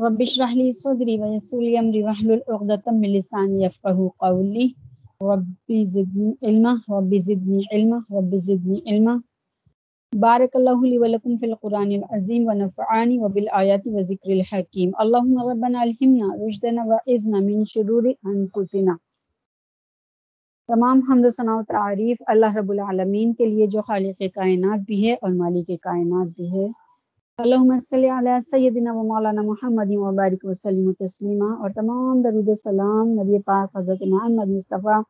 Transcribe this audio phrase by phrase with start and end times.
[0.00, 4.74] رب اشرح لي صدري ويسر لي امري واحلل عقدة من لساني يفقهوا قولي.
[5.22, 9.20] ربي زدني علما، ربي زدني علما، ربي زدني علما.
[10.14, 14.90] بارك الله لي ولكم في القرآن العظيم ونفعني وبالآيات وذكر الحكيم.
[15.00, 18.96] اللهم ربنا الهمنا رشدنا وعزنا من شرور انفسنا
[20.68, 25.08] تمام، حمد و ثناء و تعریف اللہ رب العالمین کے لیے جو خالق کائنات بھی
[25.08, 26.79] ہے اور مالک کائنات بھی ہے۔
[27.40, 32.48] اللہم صلی علی سیدنا و مولانا محمد و بارک وسلم و تسلیمہ اور تمام درود
[32.48, 35.00] و سلام نبی پاک حضرت محمد مصطفیٰ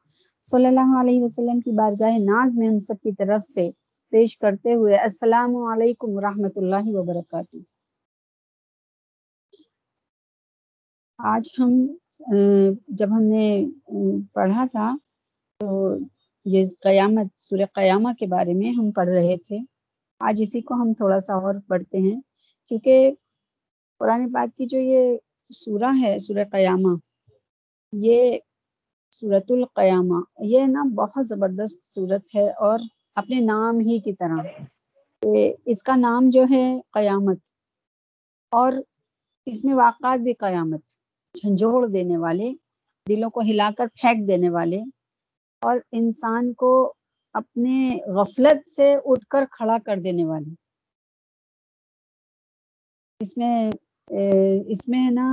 [0.45, 3.68] صلی اللہ علیہ وسلم کی بارگاہ ناز میں ہم سب کی طرف سے
[4.12, 7.56] پیش کرتے ہوئے السلام علیکم ورحمۃ اللہ وبرکاتہ۔
[11.18, 11.73] آج ہم
[12.98, 13.46] جب ہم نے
[14.34, 14.95] پڑھا تھا
[15.60, 15.68] تو
[16.46, 19.59] یہ قیامت، سورہ قیامہ کے بارے میں ہم پڑھ رہے تھے۔
[20.20, 22.20] آج اسی کو ہم تھوڑا سا اور پڑھتے ہیں۔
[22.70, 23.10] کیونکہ
[24.01, 25.16] قرآن پاک کی جو یہ
[25.51, 26.95] سورہ ہے، سورہ قیامہ،
[27.93, 28.38] یہ
[29.12, 32.79] صورت القیامہ، یہ نا بہت زبردست صورت ہے اور
[33.15, 35.24] اپنے نام ہی کی طرح۔
[35.66, 37.38] اس کا نام جو ہے قیامت
[38.52, 38.73] اور
[39.46, 40.80] اس میں واقعات بھی قیامت،
[41.34, 42.52] جھنجھوڑ دینے والے،
[43.07, 44.80] دلوں کو ہلا کر پھینک دینے والے
[45.62, 46.73] اور انسان کو
[47.34, 50.55] اپنے غفلت سے اٹھ کر کھڑا کر دینے والی
[53.21, 53.71] اس میں
[54.66, 55.26] اس میں ہے نا،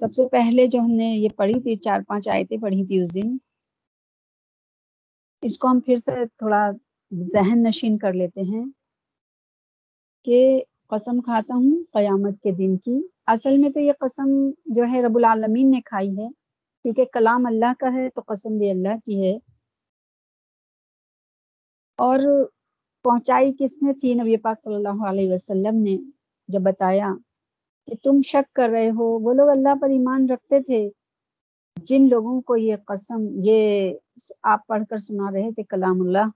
[0.00, 3.14] سب سے پہلے جو ہم نے یہ پڑھی تھی، چار پانچ آیتیں پڑھی تھی اس
[3.14, 3.36] دن،
[5.42, 6.60] اس کو ہم پھر سے تھوڑا
[7.32, 8.64] ذہن نشین کر لیتے ہیں
[10.26, 10.38] کہ
[10.86, 14.28] قسم کھاتا ہوں قیامت کے دن کی۔ اصل میں تو یہ قسم
[14.66, 16.28] جو ہے رب العالمین نے کھائی ہے،
[16.84, 19.36] کیونکہ کلام اللہ کا ہے تو قسم بھی اللہ کی ہے۔
[21.98, 22.18] اور
[23.04, 25.96] پہنچائی کس نے تھی؟ نبی پاک صلی اللہ علیہ وسلم نے۔
[26.50, 27.08] جب بتایا
[27.86, 30.90] کہ تم شک کر رہے ہو، وہ لوگ اللہ پر ایمان رکھتے تھے۔
[31.84, 33.92] جن لوگوں کو یہ قسم، یہ
[34.42, 36.26] آپ پڑھ کر سنا رہے تھے کلام اللہ،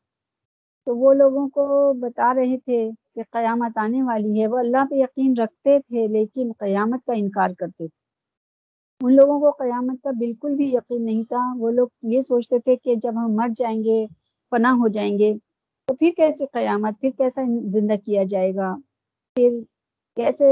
[0.87, 4.95] تو وہ لوگوں کو بتا رہے تھے کہ قیامت آنے والی ہے۔ وہ اللہ پہ
[4.95, 10.55] یقین رکھتے تھے، لیکن قیامت کا انکار کرتے تھے۔ ان لوگوں کو قیامت کا بالکل
[10.55, 14.07] بھی یقین نہیں تھا۔ وہ لوگ یہ سوچتے تھے کہ جب ہم مر جائیں گے،
[14.51, 15.35] پناہ ہو جائیں گے،
[15.87, 18.75] تو پھر کیسے قیامت، پھر کیسا زندہ کیا جائے گا؟
[19.35, 19.51] پھر
[20.17, 20.47] کیسے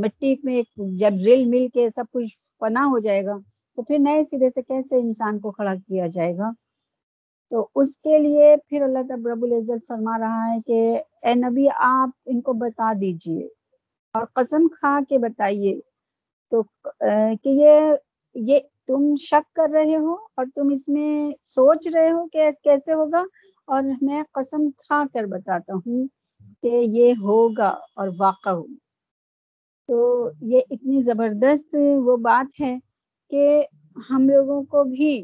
[0.00, 0.62] مٹی میں
[0.98, 3.36] جب ریل مل کے سب کچھ پناہ ہو جائے گا،
[3.78, 6.50] تو پھر نئے سرے سے کیسے انسان کو کھڑا کیا جائے گا؟
[7.52, 10.80] تو اس کے لیے پھر اللہ تب رب العزت فرما رہا ہے کہ،
[11.26, 13.46] اے نبی، آپ ان کو بتا دیجیے
[14.14, 15.74] اور قسم کھا کے بتائیے
[16.52, 16.62] تو
[17.42, 17.94] کہ یہ
[18.34, 18.58] یہ
[18.88, 21.12] تم شک کر رہے ہو اور تم اس میں
[21.44, 23.22] سوچ رہے ہو کہ کیسے ہوگا؟
[23.68, 26.06] اور میں قسم کھا کر بتاتا ہوں
[26.62, 28.74] کہ یہ ہوگا اور واقع ہوگا
[29.88, 29.96] تو
[30.40, 32.76] یہ اتنی زبردست وہ بات ہے
[33.30, 33.44] کہ
[34.10, 35.14] ہم لوگوں کو بھی،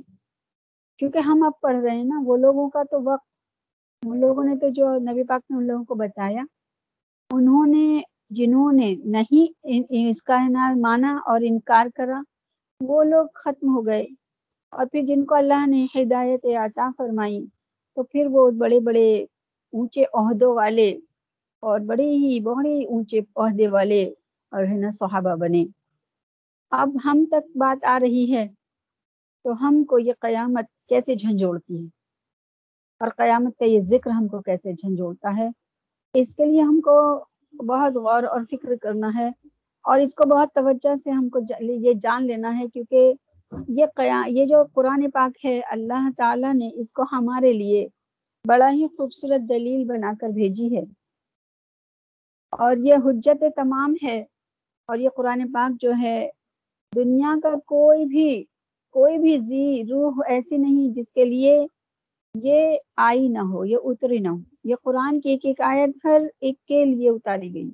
[1.00, 3.26] کیونکہ ہم اب پڑھ رہے ہیں نا، وہ لوگوں کا تو وقت،
[4.02, 6.44] ان لوگوں نے تو جو نبی پاک نے ان لوگوں کو بتایا،
[7.30, 8.00] انہوں نے،
[8.30, 9.46] جنہوں نے نہیں
[10.10, 10.38] اس کا
[10.80, 12.20] مانا اور انکار کرا،
[12.80, 14.04] وہ لوگ ختم ہو گئے۔
[14.72, 17.44] اور پھر جن کو اللہ نے ہدایت عطا فرمائی،
[17.96, 19.08] تو پھر وہ بڑے بڑے
[19.72, 20.92] اونچے عہدوں والے
[21.60, 24.02] اور بڑے ہی بڑے اونچے عہدے والے
[24.52, 25.64] اور ہے نا صحابہ بنے۔
[26.70, 28.48] اب ہم تک بات آ رہی ہے
[29.44, 31.86] تو ہم کو یہ قیامت کیسے جھنجھوڑتی ہے؟
[33.00, 35.48] اور قیامت کا یہ ذکر ہم کو کیسے جھنجھوڑتا ہے؟
[36.14, 39.28] اس کے لیے ہم کو بہت غور اور فکر کرنا ہے
[39.82, 43.12] اور اس کو بہت توجہ سے ہم کو یہ جان لینا ہے کیونکہ
[43.68, 47.88] یہ قیا، یہ جو قرآن پاک ہے، اللہ تعالیٰ نے اس کو ہمارے لیے
[48.44, 50.82] بڑا ہی خوبصورت دلیل بنا کر بھیجی ہے۔
[52.50, 54.24] اور یہ حجت تمام ہے۔
[54.86, 56.30] اور یہ قرآن پاک جو ہے،
[56.94, 58.44] دنیا کا کوئی بھی
[58.90, 61.66] کوئی بھی زی، روح ایسی نہیں جس کے لیے
[62.34, 66.22] یہ آئی نہ ہو، یہ اتری نہ ہو۔ یہ قرآن کی ایک ایک آیت ہر
[66.40, 67.70] ایک کے لیے اتاری گئی۔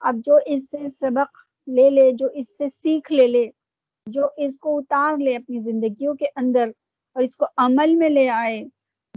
[0.00, 3.50] اب جو اس سے سبق لے لے، جو اس سے سیکھ لے لے،
[4.06, 6.70] جو اس کو اتار لے اپنی زندگیوں کے اندر
[7.14, 8.64] اور اس کو عمل میں لے آئے،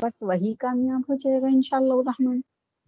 [0.01, 2.39] بس وہی کامیاب ہو جائے گا انشاءاللہ الرحمن۔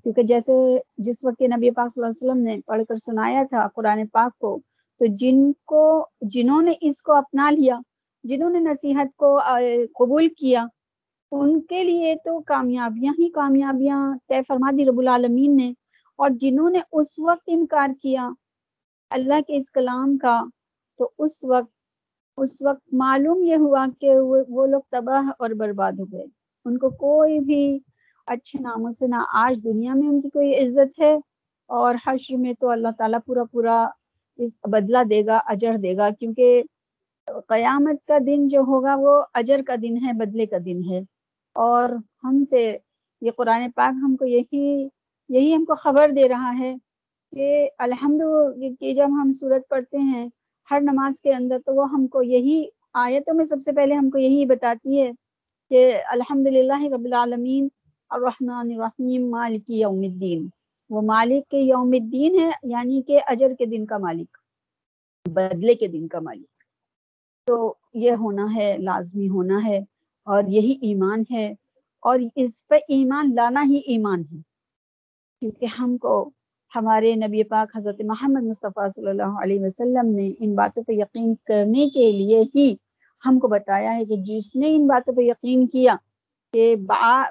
[0.03, 0.53] کیونکہ جیسے
[0.97, 4.37] جس وقت نبی پاک صلی اللہ علیہ وسلم نے پڑھ کر سنایا تھا قرآن پاک
[4.37, 4.59] کو،
[4.99, 7.79] تو جن کو، جنہوں نے اس کو اپنا لیا،
[8.23, 9.39] جنہوں نے نصیحت کو
[9.93, 10.65] قبول کیا،
[11.31, 15.73] ان کے لیے تو کامیابیاں ہی کامیابیاں طے فرما دی رب العالمین نے۔
[16.15, 18.29] اور جنہوں نے اس وقت انکار کیا
[19.09, 20.41] اللہ کے اس کلام کا،
[20.97, 21.71] تو اس وقت
[22.37, 24.19] اس وقت معلوم یہ ہوا کہ
[24.49, 26.25] وہ لوگ تباہ اور برباد ہو گئے۔
[26.65, 27.79] ان کو کوئی بھی
[28.33, 31.13] اچھے ناموں سے، نہ آج دنیا میں ان کی کوئی عزت ہے
[31.69, 33.77] اور حشر میں تو اللہ تعالیٰ پورا پورا
[34.39, 36.61] اس بدلہ دے گا، اجر دے گا، کیونکہ
[37.47, 40.99] قیامت کا دن جو ہوگا وہ اجر کا دن ہے، بدلے کا دن ہے۔
[41.55, 41.89] اور
[42.23, 42.77] ہم سے،
[43.21, 44.87] یہ قرآن پاک ہم کو یہی
[45.29, 46.73] یہی ہم کو خبر دے رہا ہے
[47.33, 48.21] کہ الحمد
[48.79, 50.27] کہ جب ہم صورت پڑھتے ہیں،
[50.71, 52.63] ہر نماز کے اندر تو وہ ہم کو یہی
[52.93, 55.11] آیتوں میں سب سے پہلے ہم کو یہی بتاتی ہے
[55.71, 57.67] کہ الحمد للہ رب العالمین
[58.11, 60.47] الرحمن الرحیم، مالک یوم الدین۔
[60.89, 64.37] وہ مالک کے یوم الدین ہے یعنی کہ اجر کے دن کا مالک،
[65.29, 66.63] بدلے کے دن کا مالک۔
[67.45, 69.79] تو یہ ہونا ہے، لازمی ہونا ہے،
[70.23, 71.53] اور یہی ایمان ہے۔
[72.01, 74.37] اور اس پہ ایمان لانا ہی ایمان ہے۔
[75.39, 76.29] کیونکہ ہم کو،
[76.75, 81.35] ہمارے نبی پاک حضرت محمد مصطفیٰ صلی اللہ علیہ وسلم نے ان باتوں پہ یقین
[81.45, 82.75] کرنے کے لیے ہی
[83.25, 85.95] ہم کو بتایا ہے کہ جس نے ان باتوں پہ یقین کیا
[86.53, 87.23] کہ با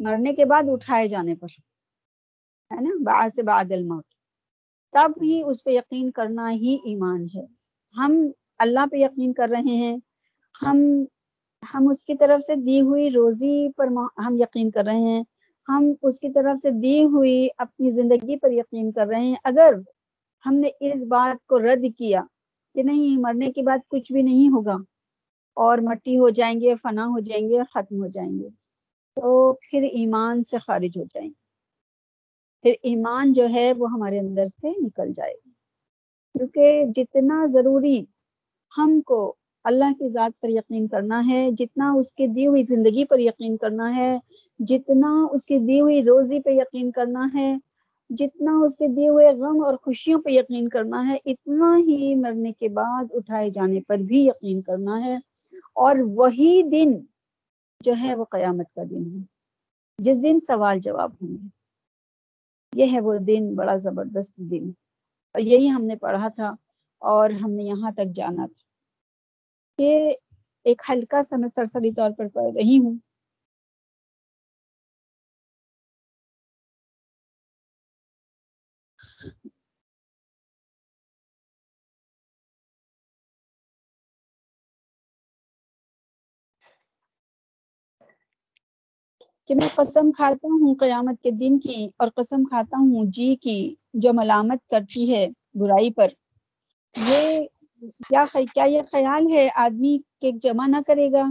[0.00, 1.48] مرنے کے بعد اٹھائے جانے پر،
[2.70, 4.04] ہے نا؟ با سے بعد الموت۔
[4.92, 7.44] تب ہی اس پہ یقین کرنا ہی ایمان ہے۔
[7.96, 8.12] ہم
[8.58, 9.96] اللہ پہ یقین کر رہے ہیں۔
[10.62, 10.78] ہم
[11.74, 13.86] ہم اس کی طرف سے دی ہوئی روزی پر
[14.26, 15.22] ہم یقین کر رہے ہیں۔
[15.68, 19.74] ہم اس کی طرف سے دی ہوئی اپنی زندگی پر یقین کر رہے ہیں۔ اگر
[20.46, 22.22] ہم نے اس بات کو رد کیا
[22.74, 24.76] کہ نہیں، مرنے کے بعد کچھ بھی نہیں ہوگا،
[25.56, 28.48] اور مٹی ہو جائیں گے، فنا ہو جائیں گے، ختم ہو جائیں گے۔
[29.16, 31.40] تو پھر ایمان سے خارج ہو جائیں۔ گے
[32.62, 35.50] پھر ایمان جو ہے وہ ہمارے اندر سے نکل جائے۔ گا
[36.38, 38.04] کیونکہ جتنا ضروری
[38.78, 39.34] ہم کو
[39.64, 43.56] اللہ کی ذات پر یقین کرنا ہے، جتنا اس کی دی ہوئی زندگی پر یقین
[43.56, 44.18] کرنا ہے،
[44.58, 47.56] جتنا اس کی دی ہوئی روزی پہ یقین کرنا ہے،
[48.10, 52.52] جتنا اس کے دیے ہوئے غم اور خوشیوں پہ یقین کرنا ہے، اتنا ہی مرنے
[52.52, 55.16] کے بعد اٹھائے جانے پر بھی یقین کرنا ہے۔
[55.74, 56.92] اور وہی دن
[57.84, 59.22] جو ہے وہ قیامت کا دن ہے۔
[59.98, 61.48] جس دن سوال جواب ہوں گے۔
[62.72, 64.70] یہ ہے وہ دن بڑا زبردست دن۔
[65.34, 66.54] اور یہی ہم نے پڑھا تھا
[66.98, 68.64] اور ہم نے یہاں تک جانا تھا۔
[69.78, 70.14] کہ
[70.64, 72.98] ایک ہلکا سا میں سرسری طور پر پڑھ رہی ہوں۔
[89.50, 93.74] کہ میں قسم کھاتا ہوں قیامت کے دن کی اور قسم کھاتا ہوں جی کی
[93.94, 96.08] جو ملامت کرتی ہے برائی پر۔
[97.08, 97.40] یہ
[98.08, 101.22] کیا کیا یہ خیال ہے آدمی کہ جمع نہ کرے گا؟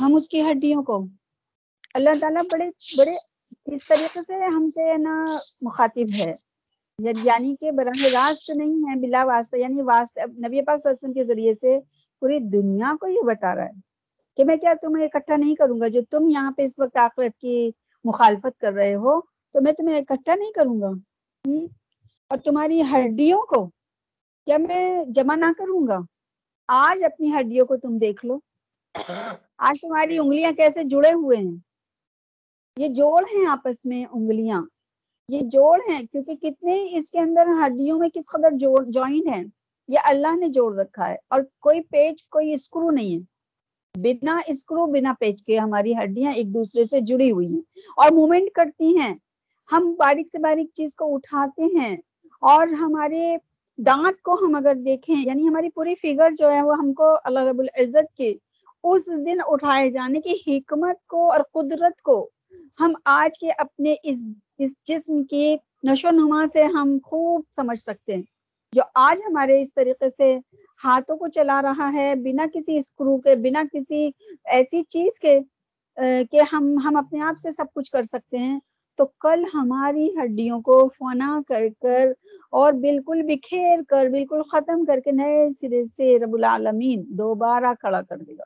[0.00, 1.06] ہم اس کی ہڈیوں کو۔
[1.94, 2.64] اللہ تعالیٰ بڑے
[2.98, 3.16] بڑے
[3.66, 5.24] اس طریقے سے ہم سے نا
[5.60, 6.34] مخاطب ہے۔
[6.98, 10.90] یعنی،, یعنی کہ براہ راست نہیں ہے، بلا واسطہ یعنی واسطہ، نبی پاک صلی اللہ
[10.90, 11.78] علیہ وسلم کے ذریعے سے
[12.20, 13.86] پوری دنیا کو یہ بتا رہا ہے۔
[14.36, 17.40] کہ میں کیا تمہیں اکٹھا نہیں کروں گا؟ جو تم یہاں پہ اس وقت آخرت
[17.40, 17.70] کی
[18.04, 20.90] مخالفت کر رہے ہو، تو میں تمہیں اکٹھا نہیں کروں گا۔
[22.28, 23.66] اور تمہاری ہڈیوں کو
[24.46, 25.98] کیا میں جمع نہ کروں گا؟
[26.68, 28.38] آج اپنی ہڈیوں کو تم دیکھ لو۔
[29.58, 31.56] آج تمہاری انگلیاں کیسے جڑے ہوئے ہیں؟
[32.76, 34.62] یہ جوڑ ہیں آپس میں انگلیاں۔
[35.28, 39.44] یہ جوڑ ہیں، کیونکہ کتنے اس کے اندر ہڈیوں میں کس قدر جوڑ جوائنٹ ہیں؟
[39.88, 43.35] یہ اللہ نے جوڑ رکھا ہے اور کوئی پیج کوئی اسکرو نہیں ہے۔
[43.96, 47.60] بنا اسکرو، بنا پیچ کے ہماری ہڈیاں ایک دوسرے سے جڑی ہوئی ہیں۔
[47.96, 49.14] اور مومنٹ کرتی ہیں۔
[49.68, 51.96] ہم باریک سے باریک چیز کو اٹھاتے ہیں۔
[52.42, 53.36] اور ہمارے
[53.78, 57.40] دانت کو ہم اگر دیکھیں یعنی ہماری پوری فگر جو ہے، وہ ہم کو اللہ
[57.40, 58.34] رب العزت کے
[58.84, 62.28] اس دن اٹھائے جانے کی حکمت کو اور قدرت کو
[62.80, 64.18] ہم آج کے اپنے اس
[64.58, 68.22] اس جسم کی نشو نما سے ہم خوب سمجھ سکتے ہیں۔
[68.72, 70.36] جو آج ہمارے اس طریقے سے
[70.86, 74.10] ہاتھوں کو چلا رہا ہے، بنا کسی اسکرو کے، بنا کسی
[74.44, 75.38] ایسی چیز کے
[76.30, 78.58] کہ ہم ہم اپنے آپ سے سب کچھ کر سکتے ہیں۔
[78.98, 82.12] تو کل ہماری ہڈیوں کو فنا کر کر
[82.52, 88.02] اور بالکل بکھیر کر، بالکل ختم کر کے نئے سرے سے رب العالمین دوبارہ کھڑا
[88.02, 88.44] کر دے گا۔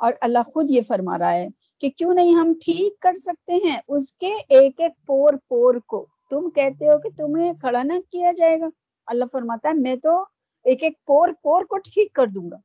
[0.00, 1.46] اور اللہ خود یہ فرما رہا ہے
[1.80, 6.04] کہ کیوں نہیں ہم ٹھیک کر سکتے ہیں اس کے ایک ایک پور پور کو؟
[6.30, 8.68] تم کہتے ہو کہ تمہیں کھڑا نہ کیا جائے گا۔
[9.08, 10.22] اللہ فرماتا ہے، میں تو
[10.64, 12.56] ایک ایک پور پور کو ٹھیک کر دوں گا۔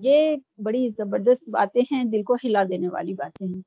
[0.00, 3.62] یہ بڑی زبردست باتیں ہیں، دل کو ہلا دینے والی باتیں ہیں۔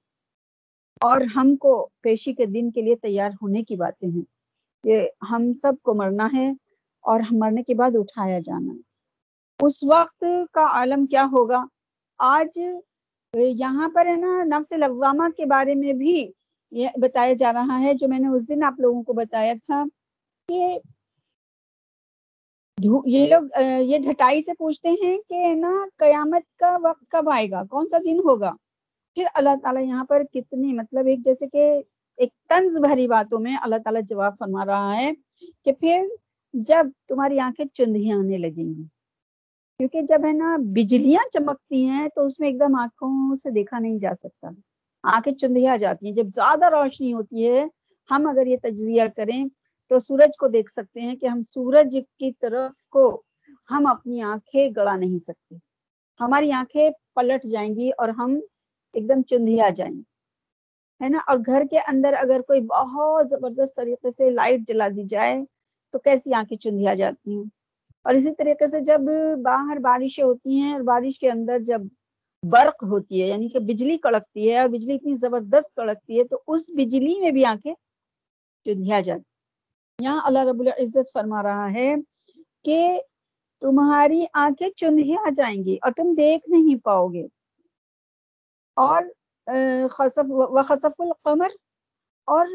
[1.01, 4.21] اور ہم کو پیشی کے دن کے لیے تیار ہونے کی باتیں ہیں۔
[4.83, 6.51] کہ ہم سب کو مرنا ہے
[7.01, 8.79] اور مرنے کے بعد اٹھایا جانا۔ ہے
[9.65, 11.65] اس وقت کا عالم کیا ہوگا؟
[12.17, 12.59] آج
[13.33, 16.31] یہاں پر ہے نا، نفس لوامہ کے بارے میں بھی
[16.71, 19.83] یہ بتایا جا رہا ہے، جو میں نے اس دن آپ لوگوں کو بتایا تھا
[20.47, 20.79] کہ
[22.77, 23.43] یہ لوگ
[23.81, 27.97] یہ ڈھٹائی سے پوچھتے ہیں کہ نا، قیامت کا وقت کب آئے گا؟ کون سا
[27.97, 28.51] دن ہوگا؟
[29.17, 31.81] پھر اللہ تعالیٰ یہاں پر کتنی مطلب ایک جیسے کہ
[32.17, 35.11] ایک طنز بھری باتوں میں اللہ تعالیٰ جواب فرما رہا ہے
[35.65, 36.07] کہ پھر
[36.53, 38.83] جب تمہاری آنکھیں چندیاں آنے لگیں گی۔
[39.79, 43.79] کیونکہ جب ہے نا بجلیاں چمکتی ہیں تو اس میں ایک دم آنکھوں سے دیکھا
[43.79, 44.49] نہیں جا سکتا۔
[45.03, 47.65] آنکھیں چندیا جاتی ہیں۔ جب زیادہ روشنی ہوتی ہے،
[48.09, 49.43] ہم اگر یہ تجزیہ کریں
[49.91, 53.05] تو سورج کو دیکھ سکتے ہیں کہ ہم سورج کی طرف کو
[53.71, 55.55] ہم اپنی آنکھیں گڑا نہیں سکتے۔
[56.19, 58.39] ہماری آنکھیں پلٹ جائیں گی اور ہم
[58.93, 60.01] ایک دم چندیا جائیں گے۔
[61.01, 65.03] ہے نا؟ اور گھر کے اندر اگر کوئی بہت زبردست طریقے سے لائٹ جلا دی
[65.09, 65.35] جائے
[65.93, 67.43] تو کیسی آنکھیں چندیا جاتی ہیں؟
[68.05, 69.01] اور اسی طریقے سے جب
[69.43, 71.81] باہر بارشیں ہوتی ہیں اور بارش کے اندر جب
[72.43, 76.41] برق ہوتی ہے یعنی کہ بجلی کڑکتی ہے اور بجلی اتنی زبردست کڑکتی ہے تو
[76.47, 77.73] اس بجلی میں بھی آنکھیں
[78.65, 79.34] چندیا جاتی
[80.01, 81.95] یہاں اللہ رب العزت فرما رہا ہے
[82.63, 83.01] کہ
[83.61, 87.27] تمہاری آنکھیں چندیا جائیں گی اور تم دیکھ نہیں پاؤ گے۔
[88.75, 89.03] اور
[89.87, 91.47] خصف، و خصف القمر،
[92.25, 92.47] اور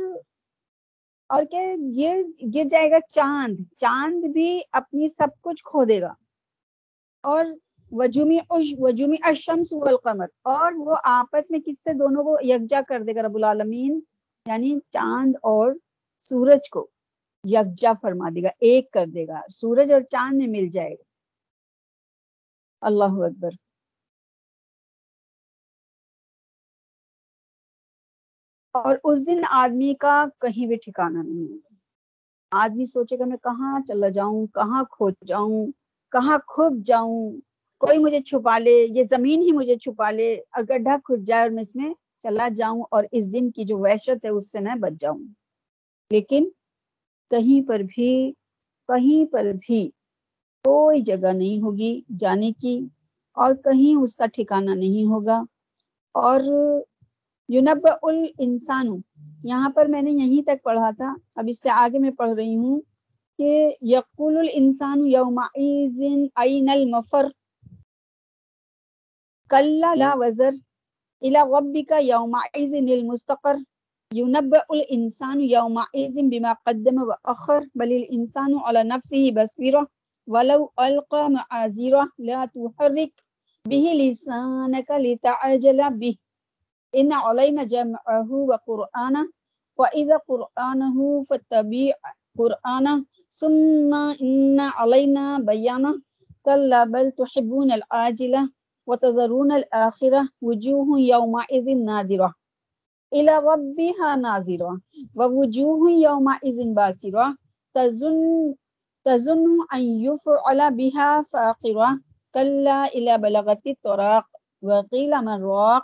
[1.28, 1.60] اور کیا
[1.96, 2.16] گر
[2.54, 6.12] گر جائے گا چاند۔ چاند بھی اپنی سب کچھ کھو دے گا۔
[7.22, 7.44] اور
[7.92, 8.38] وجومی
[8.78, 13.22] وجومی الشمس والقمر، اور وہ آپس میں کس سے دونوں کو یکجا کر دے گا
[13.22, 14.00] رب العالمین؟
[14.46, 15.72] یعنی چاند اور
[16.20, 16.86] سورج کو۔
[17.44, 21.02] یکجا فرما دے گا، ایک کر دے گا، سورج اور چاند میں مل جائے گا۔
[22.80, 23.50] اللہ اکبر۔
[28.72, 31.74] اور اس دن آدمی کا کہیں بھی ٹھکانا نہیں ہوگا۔
[32.50, 35.66] آدمی سوچے گا، میں کہاں چلا جاؤں، کہاں کھو جاؤں،
[36.12, 37.32] کہاں کھب جاؤں،
[37.78, 41.50] کوئی مجھے چھپا لے، یہ زمین ہی مجھے چھپا لے، اور گڈھا کھد جائے اور
[41.50, 44.74] میں اس میں چلا جاؤں اور اس دن کی جو وحشت ہے، اس سے میں
[44.74, 45.18] بچ جاؤں۔
[46.10, 46.48] لیکن
[47.30, 48.32] کہیں پر بھی،
[48.88, 49.90] کہیں پر بھی
[50.64, 52.80] کوئی جگہ نہیں ہوگی جانے کی
[53.32, 55.42] اور کہیں اس کا ٹھکانہ نہیں ہوگا۔
[56.14, 56.40] اور
[57.48, 58.86] یونب الانسان
[59.44, 62.56] یہاں پر میں نے یہیں تک پڑھا تھا، اب اس سے آگے میں پڑھ رہی
[62.56, 62.80] ہوں
[63.38, 66.00] کہ یقول الانسان یومئذ
[66.36, 67.26] این المفر۔
[69.48, 70.50] کلا لا وزر
[71.20, 73.56] الى ربک یومئذ المستقر۔
[74.14, 79.88] ينبأ الانسان يومئذ بما قدم واخر بل الانسان على نفسه بصيرة،
[80.26, 83.12] ولو القى معاذيره لا تحرك
[83.66, 86.16] به لسانك لتعجل به.
[86.96, 89.30] ان علينا جمعه وقرآنه
[89.78, 91.92] وإذا قرآنه فاتبع
[92.38, 96.02] قرآنه، ثم إن علينا بيانه.
[96.42, 98.50] كلا، بل تحبون العاجلة
[98.86, 102.39] وتذرون الآخرة، وجوه يومئذ نادرة.
[103.14, 104.80] إلى ربها ناظرة.
[105.16, 107.36] ووجوه يومئذ باسرة.
[107.74, 108.54] تظن
[109.04, 112.00] تظن أن يفعل بها فاقرة.
[112.34, 114.24] كلا إلى بلغت الطراق
[114.62, 115.82] وقيل من راق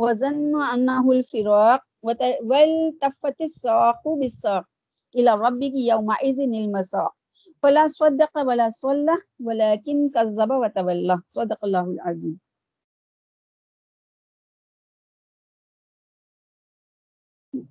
[0.00, 1.80] وظن أنه الفراق.
[2.42, 4.64] والتفت الساق بالساق.
[5.16, 7.12] إلى ربك يومئذ المساق.
[7.62, 9.16] فلا صدق ولا صلى.
[9.44, 11.16] ولكن كذب وتولى.
[11.26, 12.43] صدق الله العظيم.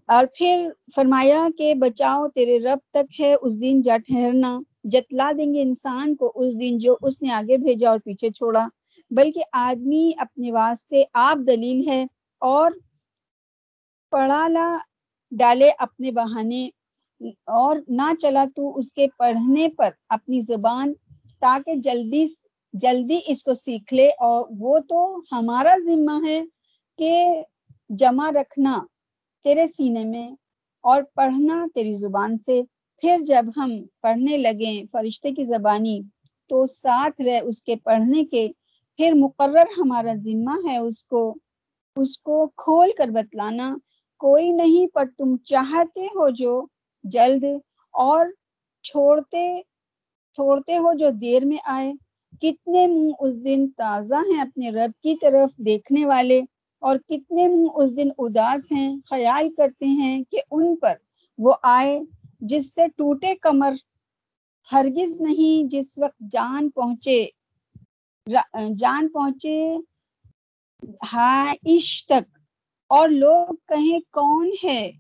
[0.07, 5.53] اور پھر فرمایا کہ بچاؤ تیرے رب تک ہے، اس دن جا ٹھہرنا۔ جتلا دیں
[5.53, 8.67] گے انسان کو اس دن جو اس نے آگے بھیجا اور پیچھے چھوڑا۔
[9.09, 12.05] بلکہ آدمی اپنے واسطے آپ دلیل ہے
[12.41, 12.71] اور
[14.11, 14.77] پڑھا لا،
[15.31, 16.69] ڈالے اپنے بہانے۔
[17.47, 20.93] اور نہ چلا تو اس کے پڑھنے پر اپنی زبان،
[21.39, 22.25] تاکہ جلدی
[22.73, 26.41] جلدی اس کو سیکھ لے۔ اور وہ تو ہمارا ذمہ ہے
[26.97, 27.25] کہ
[27.89, 28.79] جمع رکھنا۔
[29.45, 30.27] تیرے سینے میں
[30.83, 32.61] اور پڑھنا تیری زبان سے۔
[33.01, 33.71] پھر جب ہم
[34.01, 35.99] پڑھنے لگیں فرشتے کی زبانی،
[36.49, 38.47] تو ساتھ رہ اس کے پڑھنے کے۔
[38.99, 41.21] پھر مقرر ہمارا ذمہ ہے اس کو
[41.95, 43.75] اس کو کھول کر بتلانا۔
[44.21, 46.53] کوئی نہیں، پر تم چاہتے ہو جو
[47.03, 47.43] جلد
[47.93, 48.25] اور
[48.83, 49.45] چھوڑتے
[50.37, 51.91] چھوڑتے ہو جو دیر میں آئے۔
[52.41, 56.41] کتنے منہ اس دن تازہ ہیں اپنے رب کی طرف دیکھنے والے۔
[56.83, 60.93] اور کتنے منہ اس دن اداس ہیں، خیال کرتے ہیں کہ ان پر
[61.37, 61.99] وہ آئے
[62.41, 63.73] جس سے ٹوٹے کمر
[64.71, 67.25] ہرگز نہیں، جس وقت جان پہنچے
[68.79, 69.57] جان پہنچے
[71.13, 72.37] ہائش تک۔
[72.89, 74.91] اور لوگ کہیں کون ہے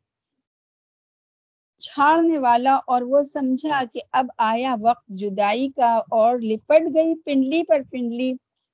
[1.81, 7.63] چھاڑنے والا؟ اور وہ سمجھا کہ اب آیا وقت جدائی کا اور لپٹ گئی پنڈلی
[7.63, 8.33] پر پنڈلی۔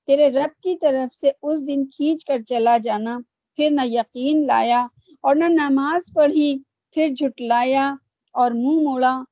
[0.10, 3.20] تیرے رب کی طرف سے اس دن کھینچ کر چلا جانا،
[3.56, 4.88] پھر نہ یقین لایا
[5.22, 6.60] اور نہ نماز پڑھی،
[6.94, 7.96] پھر جھٹلایا
[8.32, 9.24] اور منہ موڑا،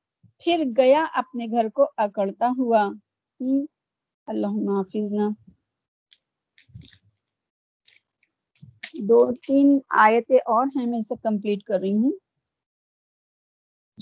[0.44, 2.90] پھر گیا اپنے گھر کو اکڑتا ہوا۔
[4.26, 5.22] اللہ حافظ نہ
[8.94, 12.12] دو تین آیتیں اور ہیں، میں اسے کمپلیٹ کر رہی ہوں۔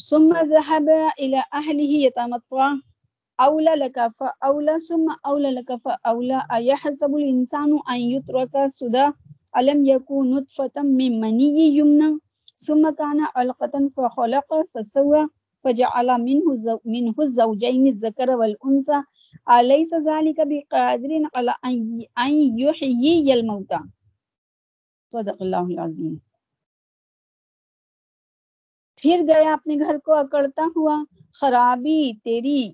[0.00, 2.95] ثم ذهب الى اهله يتمطع
[3.40, 9.10] اولى لك فاولى ثم اولى لك فاولى ايحسب الانسان ان يترك سدى؟
[9.56, 12.18] الم يكن نطفه من مني يمنى؟
[12.56, 15.28] ثم كان علقه فخلق فسوى،
[15.64, 19.02] فجعل منه زو منه الزوجين الذكر والانثى
[19.50, 23.78] اليس ذلك بقادر على ان يحيي الموتى؟
[25.12, 26.14] صدق اللہ العظیم
[29.02, 30.96] پھر گیا اپنے گھر کو اکڑتا ہوا،
[31.40, 32.72] خرابی تیری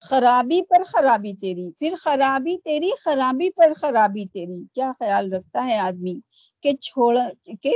[0.00, 5.78] خرابی پر خرابی تیری، پھر خرابی تیری، خرابی پر خرابی تیری۔ کیا خیال رکھتا ہے
[5.78, 6.20] آدمی؟
[6.62, 7.18] کہ چھوڑ
[7.62, 7.72] کہ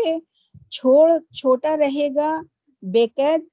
[0.70, 2.40] چھوڑ چھوٹا رہے گا،
[2.82, 3.44] بے قید۔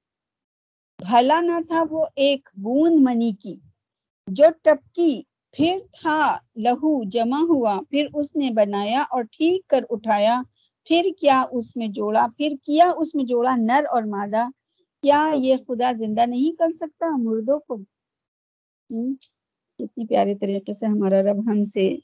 [1.10, 3.56] بھلا نہ تھا وہ ایک بوند منی کی۔
[4.26, 5.22] جو ٹپکی،
[5.52, 10.42] پھر تھا لہو جمع ہوا، پھر اس نے بنایا اور ٹھیک کر اٹھایا۔
[10.84, 14.46] پھر کیا اس میں جوڑا؟ پھر کیا اس میں جوڑا نر اور مادہ؟
[15.02, 17.76] کیا یہ خدا زندہ نہیں کر سکتا؟ مردوں کو
[19.78, 21.96] کتنی پیارے طریقے سے ہمارا رب ہم سے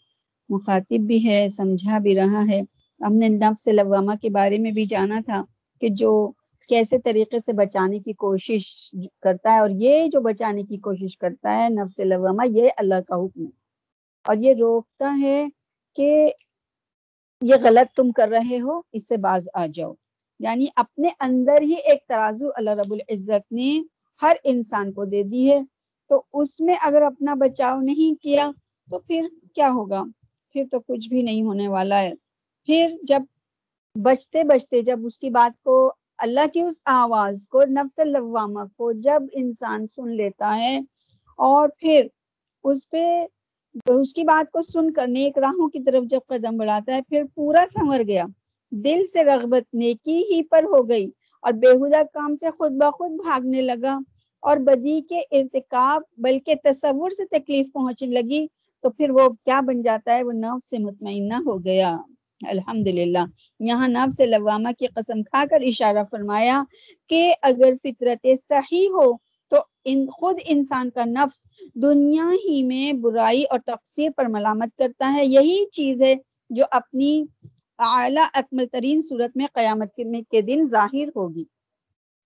[0.48, 2.60] مخاطب بھی ہے، سمجھا بھی رہا ہے۔
[3.00, 5.44] ہم نے نفس لوامہ کے بارے میں بھی جانا تھا
[5.80, 6.32] کہ جو
[6.68, 8.90] کیسے طریقے سے بچانے کی کوشش
[9.22, 13.14] کرتا ہے اور یہ جو بچانے کی کوشش کرتا ہے نفس لوامہ، یہ اللہ کا
[13.14, 13.50] حکم ہے۔
[14.26, 15.46] اور یہ روکتا ہے
[15.96, 16.32] کہ
[17.42, 19.94] یہ غلط تم کر رہے ہو، اس سے باز آ جاؤ۔
[20.40, 23.82] یعنی اپنے اندر ہی ایک ترازو اللہ رب العزت نے
[24.22, 25.60] ہر انسان کو دے دی ہے۔
[26.10, 28.50] تو اس میں اگر اپنا بچاؤ نہیں کیا
[28.88, 29.22] تو پھر
[29.54, 30.02] کیا ہوگا؟
[30.54, 32.12] پھر تو کچھ بھی نہیں ہونے والا ہے۔
[32.68, 33.22] پھر جب
[33.96, 35.76] بچتے بچتے جب اس کی بات کو
[36.18, 40.78] اللہ کی اس آواز کو، نفس اللوامہ کو جب انسان سن لیتا ہے
[41.38, 42.06] اور پھر
[42.64, 43.04] اس پہ
[43.88, 47.22] اس کی بات کو سن کر، نیک راہوں کی طرف جب قدم بڑھاتا ہے، پھر
[47.34, 48.24] پورا سنور گیا۔
[48.72, 51.06] دل سے رغبت نیکی ہی پر ہو گئی
[51.42, 53.98] اور بےحدہ کام سے خود بخود بھاگنے لگا۔
[54.44, 58.46] اور بدی کے ارتکاب بلکہ تصور سے تکلیف پہنچنے لگی
[58.84, 61.96] تو پھر وہ کیا بن جاتا ہے؟ وہ نفس سے مطمئنہ ہو گیا۔
[62.40, 63.24] الحمد للہ
[63.60, 66.62] یہاں نفس لوامہ کی قسم کھا کر اشارہ فرمایا
[67.08, 69.12] کہ اگر فطرت صحیح ہو
[69.52, 71.38] تو ان، خود انسان کا نفس
[71.74, 76.14] دنیا ہی میں برائی اور تقسیر پر ملامت کرتا ہے۔ یہی چیز ہے
[76.50, 77.12] جو اپنی
[77.78, 81.44] اعلیٰ اکمل ترین صورت میں قیامت کے دن ظاہر ہوگی۔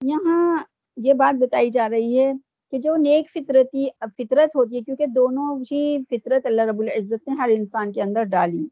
[0.01, 0.59] یہاں
[1.03, 2.33] یہ بات بتائی جا رہی ہے
[2.71, 7.35] کہ جو نیک فطرتی فطرت ہوتی ہے، کیونکہ دونوں ہی فطرت اللہ رب العزت نے
[7.35, 8.69] ہر انسان کے اندر ڈالی۔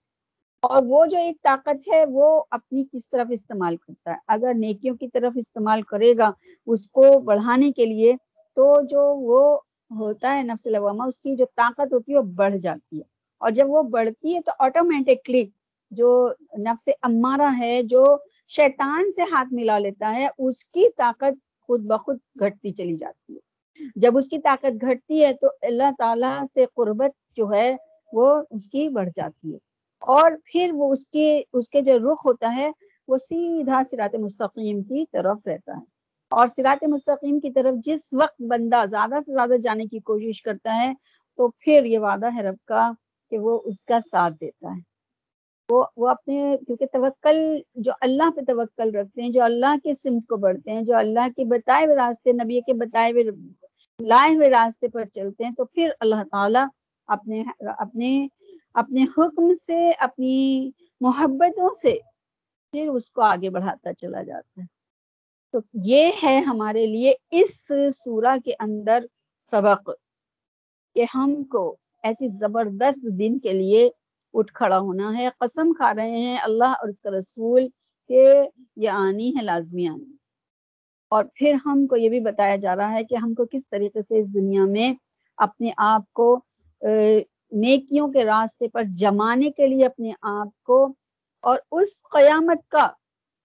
[0.62, 4.96] اور وہ جو ایک طاقت ہے، وہ اپنی کس طرف استعمال کرتا ہے؟ اگر نیکیوں
[4.96, 6.30] کی طرف استعمال کرے گا
[6.66, 8.16] اس کو بڑھانے کے لیے،
[8.54, 9.60] تو جو وہ
[9.90, 13.02] ہوتا ہے نفس لوامہ، اس کی جو طاقت ہوتی ہے، وہ بڑھ جاتی ہے۔
[13.38, 15.44] اور جب وہ بڑھتی ہے، تو آٹومیٹکلی
[15.90, 18.16] جو نفس امارہ ہے، جو
[18.48, 23.38] شیطان سے ہاتھ ملا لیتا ہے، اس کی طاقت خود بخود گھٹتی چلی جاتی ہے۔
[23.96, 27.76] جب اس کی طاقت گھٹتی ہے تو اللہ تعالیٰ سے قربت جو ہے
[28.12, 29.58] وہ اس کی بڑھ جاتی ہے۔
[30.00, 32.70] اور پھر وہ اس کے اس کے جو رخ ہوتا ہے
[33.08, 35.84] وہ سیدھا سرات مستقیم کی طرف رہتا ہے۔
[36.30, 40.80] اور سرات مستقیم کی طرف جس وقت بندہ زیادہ سے زیادہ جانے کی کوشش کرتا
[40.80, 40.92] ہے
[41.36, 42.90] تو پھر یہ وعدہ ہے رب کا
[43.30, 44.95] کہ وہ اس کا ساتھ دیتا ہے۔
[45.70, 47.36] وہ وہ اپنے کیونکہ توکل
[47.74, 51.28] جو اللہ پہ توکل رکھتے ہیں، جو اللہ کے سمت کو بڑھتے ہیں، جو اللہ
[51.36, 53.22] کے بتائے ہوئے راستے، نبی کے بتائے ہوئے
[53.98, 56.66] لائے ہوئے راستے پر چلتے ہیں، تو پھر اللہ تعالیٰ
[57.08, 57.42] اپنے
[57.78, 58.26] اپنے
[58.74, 61.98] اپنے حکم سے، اپنی محبتوں سے
[62.72, 64.66] پھر اس کو آگے بڑھاتا چلا جاتا ہے۔
[65.52, 69.04] تو یہ ہے ہمارے لیے اس سورہ کے اندر
[69.50, 69.90] سبق
[70.96, 73.88] کہ ہم کو ایسی زبردست دن کے لیے
[74.38, 77.66] اٹھ کھڑا ہونا ہے، قسم کھا رہے ہیں اللہ اور اس کا رسول
[78.10, 78.22] کہ
[78.76, 80.14] یہ آنی ہے، لازمی آنی۔
[81.12, 84.00] اور پھر ہم کو یہ بھی بتایا جا رہا ہے کہ ہم کو کس طریقے
[84.02, 84.92] سے اس دنیا میں
[85.38, 86.28] اپنے آپ کو
[87.52, 90.78] نیکیوں کے راستے پر جمانے کے لیے اپنے آپ کو
[91.44, 92.88] اور اس قیامت کا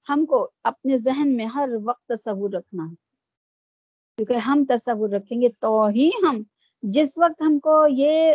[0.08, 2.96] ہم کو اپنے ذہن میں ہر وقت تصور رکھنا ہے۔
[4.18, 6.42] کیونکہ ہم تصور رکھیں گے تو ہی ہم
[6.84, 8.34] جس وقت ہم کو یہ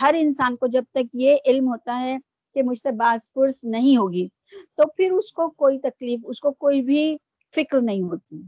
[0.00, 2.16] ہر انسان کو جب تک یہ علم ہوتا ہے
[2.54, 4.28] کہ مجھ سے باس پرس نہیں ہوگی،
[4.76, 7.16] تو پھر اس کو کوئی تکلیف، اس کو کوئی بھی
[7.54, 8.42] فکر نہیں ہوتی۔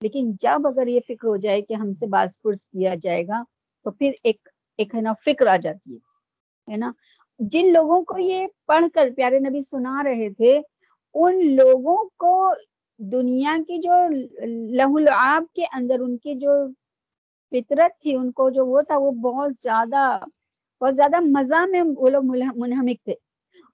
[0.00, 3.42] لیکن جب اگر یہ فکر ہو جائے کہ ہم سے باس پرس کیا جائے گا،
[3.84, 4.48] تو پھر ایک
[4.78, 5.96] ایک ہے نا فکر آ جاتی
[6.68, 6.92] ہے نا؟
[7.38, 10.60] جن لوگوں کو یہ پڑھ کر پیارے نبی سنا رہے تھے،
[11.14, 12.52] ان لوگوں کو
[12.98, 13.92] دنیا کی جو
[14.76, 16.50] لہو العاب کے اندر، ان کی جو
[17.50, 20.18] فطرت تھی ان کو جو وہ تھا وہ بہت زیادہ
[20.80, 22.22] بہت زیادہ مزہ میں وہ لوگ
[22.56, 23.14] منہمک تھے۔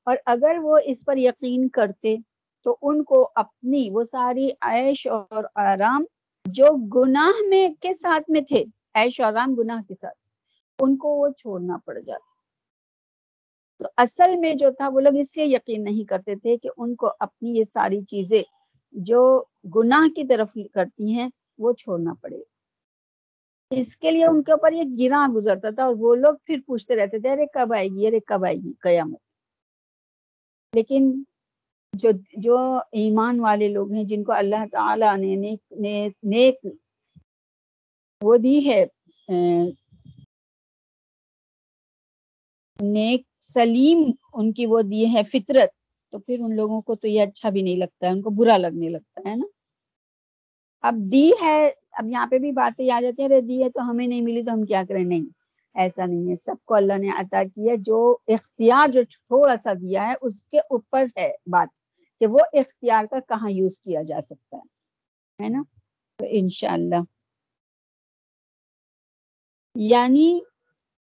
[0.05, 2.17] اور اگر وہ اس پر یقین کرتے
[2.65, 6.05] تو ان کو اپنی وہ ساری عیش اور آرام
[6.45, 10.19] جو گناہ میں کے ساتھ میں تھے ایش آرام گناہ کے ساتھ،
[10.79, 12.31] ان کو وہ چھوڑنا پڑ جاتا۔
[13.79, 16.95] تو اصل میں جو تھا، وہ لوگ اس لیے یقین نہیں کرتے تھے کہ ان
[16.95, 18.43] کو اپنی یہ ساری چیزیں
[18.93, 19.43] جو
[19.77, 21.29] گناہ کی طرف کرتی ہیں،
[21.59, 22.50] وہ چھوڑنا پڑے۔
[23.71, 26.97] اس کے لیے ان کے اوپر یہ گرا گزرتا تھا اور وہ لوگ پھر پوچھتے
[26.97, 29.19] رہتے تھے، ارے کب آئے گی؟ ارے کب آئے گی؟ قیامت۔
[30.73, 31.23] لیکن
[31.93, 32.57] جو جو
[32.93, 35.73] ایمان والے لوگ ہیں، جن کو اللہ تعالیٰ نے نیک
[36.23, 36.67] نیک
[38.23, 38.85] وہ دی ہے
[42.79, 43.99] نیک سلیم
[44.33, 45.71] ان کی وہ دی ہے فطرت،
[46.13, 48.57] تو پھر ان لوگوں کو تو یہ اچھا بھی نہیں لگتا ہے، ان کو برا
[48.57, 49.47] لگنے لگتا ہے نا۔
[50.85, 54.07] اب دی ہے اب یہاں پہ بھی باتیں آ جاتی ہیں دی ہے تو ہمیں
[54.07, 55.25] نہیں ملی تو ہم کیا کریں؟ نہیں،
[55.75, 60.09] ایسا نہیں ہے۔ سب کو اللہ نے عطا کیا، جو اختیار جو تھوڑا سا دیا
[60.09, 61.69] ہے، اس کے اوپر ہے بات
[62.21, 64.57] کہ وہ اختیار کا کہاں یوز کیا جا سکتا
[65.39, 65.63] ہے نا؟
[66.19, 67.03] تو انشاءاللہ۔
[69.75, 70.39] یعنی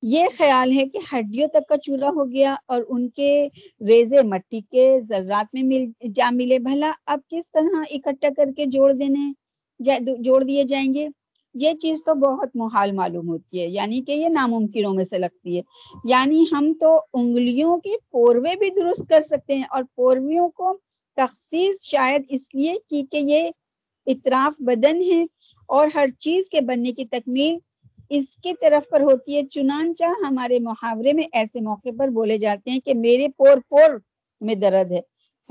[0.01, 3.47] یہ خیال ہے کہ ہڈیوں تک کا چولہا ہو گیا اور ان کے
[3.87, 8.65] ریزے مٹی کے ذرات میں مل جا ملے۔ بھلا اب کس طرح اکٹھا کر کے
[8.65, 9.31] جوڑ دینے؟
[9.79, 11.07] جوڑ دیے جائیں گے۔
[11.53, 15.57] یہ چیز تو بہت محال معلوم ہوتی ہے یعنی کہ یہ ناممکنوں میں سے لگتی
[15.57, 15.61] ہے۔
[16.03, 20.77] یعنی ہم تو انگلیوں کے پوروے بھی درست کر سکتے ہیں اور پورویوں کو
[21.15, 23.49] تخصیص شاید اس لیے کی کہ یہ
[24.05, 25.25] اطراف بدن ہے
[25.67, 27.57] اور ہر چیز کے بننے کی تکمیل
[28.09, 32.71] اس کی طرف پر ہوتی ہے۔ چنانچہ ہمارے محاورے میں ایسے موقع پر بولے جاتے
[32.71, 33.99] ہیں کہ میرے پور پور
[34.41, 35.01] میں درد ہے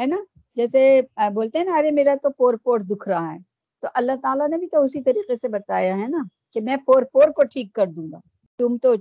[0.01, 0.17] ہے نا؟
[0.57, 1.01] جیسے
[1.35, 3.54] بولتے ہیں نا، ارے میرا تو پور پور دکھ رہا ہے۔
[3.85, 6.19] تو اللہ تعالیٰ نے بھی تو اسی طریقے سے بتایا ہے نا
[6.53, 8.21] کہ میں پور پور کو ٹھیک کر دوں گا۔
[8.59, 8.95] تم تو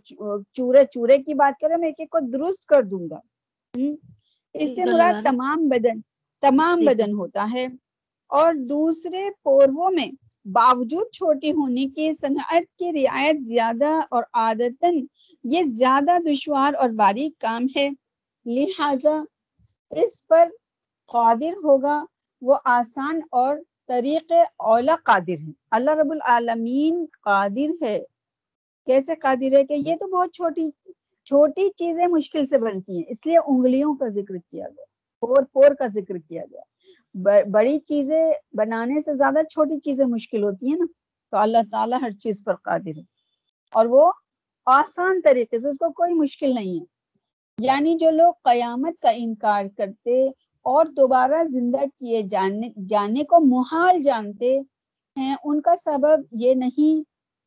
[0.54, 3.19] چورے چورے کی بات کرو میں ایک کو درست کر دوں گا۔
[4.54, 6.02] اس سے مراد تمام بدن
[6.43, 7.67] تمام بدن ہوتا ہے۔
[8.30, 10.08] اور دوسرے پورووں میں
[10.46, 15.06] باوجود چھوٹی ہونے کی صنعت کی رعایت زیادہ اور عادتاً
[15.43, 17.89] یہ زیادہ دشوار اور باریک کام ہے۔
[18.46, 19.24] لہذا
[19.91, 20.50] اس پر
[21.12, 22.06] قادر ہوگا
[22.41, 28.04] وہ آسان اور طریق اولا قادر ہے اللہ رب العالمین قادر ہے۔
[28.86, 30.72] کیسے قادر ہے کہ یہ تو بہت چھوٹی
[31.26, 34.86] چھوٹی چیزیں مشکل سے بنتی ہیں۔ اس لیے انگلیوں کا ذکر کیا گیا،
[35.19, 36.62] پور پور کا ذکر کیا گیا۔
[37.52, 40.86] بڑی چیزیں بنانے سے زیادہ چھوٹی چیزیں مشکل ہوتی ہیں نا۔
[41.32, 43.04] تو اللہ تعالیٰ ہر چیز پر قادر ہے۔
[43.72, 44.12] اور وہ
[44.65, 46.86] آسان طریقے سے، اس کو کوئی مشکل نہیں ہے۔
[47.60, 50.30] یعنی جو لوگ قیامت کا انکار کرتے
[50.65, 54.60] اور دوبارہ زندہ کیے جانے جانے کو محال جانتے
[55.17, 57.04] ہیں، ان کا سبب یہ نہیں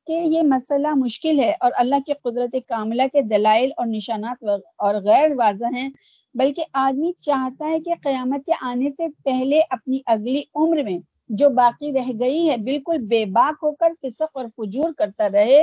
[0.06, 4.44] کہ یہ مسئلہ مشکل ہے اور اللہ کے قدرت کاملہ کے دلائل اور نشانات
[4.76, 5.88] اور غیر واضح ہیں،
[6.34, 10.98] بلکہ آدمی چاہتا ہے کہ قیامت کے آنے سے پہلے اپنی اگلی عمر میں
[11.30, 15.62] جو باقی رہ گئی ہے بالکل بے باک ہو کر فسق اور فجور کرتا رہے۔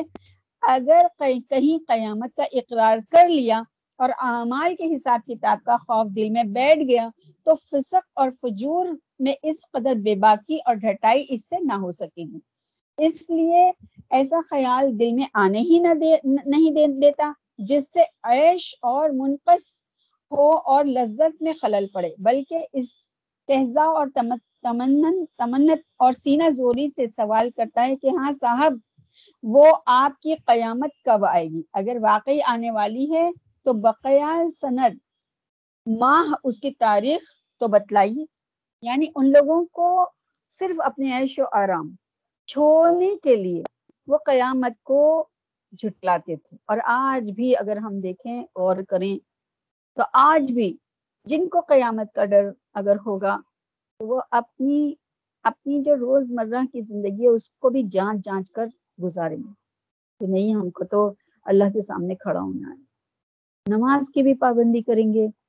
[0.63, 3.61] اگر کہیں قیامت کا اقرار کر لیا
[3.99, 7.07] اور اعمال کے حساب کتاب کا خوف دل میں بیٹھ گیا
[7.45, 8.86] تو فسق اور فجور
[9.19, 12.39] میں اس قدر بے باکی اور ڈھٹائی اس سے نہ ہو سکے گی۔
[12.97, 13.71] اس لیے
[14.10, 19.10] ایسا خیال دل میں آنے ہی نہ دے، نہیں دے، دیتا، جس سے عیش اور
[19.10, 19.84] منقص
[20.32, 22.89] ہو اور لذت میں خلل پڑے۔ بلکہ اس
[23.47, 24.08] تہذا اور
[24.63, 28.73] تمنن، تمنت اور سینہ زوری سے سوال کرتا ہے کہ ہاں صاحب،
[29.43, 33.32] وہ آپ کی قیامت کب آئے گی؟ اگر واقعی آنے والی ہے
[33.63, 34.97] تو بقیا سند
[35.88, 37.22] ماہ اس کی تاریخ
[37.60, 38.26] تو بتلائیے۔
[38.82, 40.10] یعنی ان لوگوں کو
[40.52, 41.96] صرف اپنے عیش و آرام
[42.48, 43.63] چھوڑنے کے لیے
[44.08, 45.28] وہ قیامت کو
[45.72, 49.17] جھٹلاتے تھے۔ اور آج بھی اگر ہم دیکھیں اور کریں
[49.96, 50.78] تو آج بھی
[51.26, 53.38] جن کو قیامت کا ڈر اگر ہوگا
[54.00, 54.93] تو وہ اپنی
[55.43, 58.65] اپنی جو روز مرہ کی زندگی ہے، اس کو بھی جانچ جانچ کر
[59.04, 59.54] گزاریں گے۔
[60.19, 62.84] کہ نہیں، ہم کو تو اللہ کے سامنے کھڑا ہونا ہے۔
[63.76, 65.42] نماز کی بھی پابندی کریں گے۔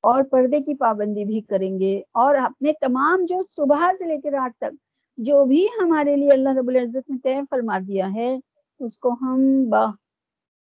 [0.00, 4.30] اور پردے کی پابندی بھی کریں گے اور اپنے تمام جو صبح سے لے کے
[4.30, 4.74] رات تک
[5.18, 8.38] جو بھی ہمارے لیے اللہ رب العزت نے طے فرما دیا ہے،
[8.80, 9.86] اس کو ہم با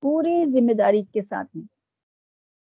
[0.02, 1.68] پوری ذمہ داری کے ساتھ میں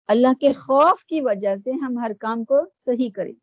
[0.08, 3.34] اللہ کے خوف کی وجہ سے ہم ہر کام کو صحیح کریں۔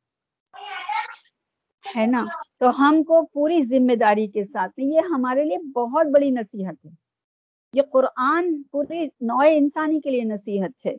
[1.97, 2.25] ہے نا؟
[2.59, 6.85] تو ہم کو پوری ذمہ داری کے ساتھ میں یہ ہمارے لیے بہت بڑی نصیحت
[6.85, 6.91] ہے۔
[7.73, 10.97] یہ قرآن پوری نوع انسانی کے لیے نصیحت ہے۔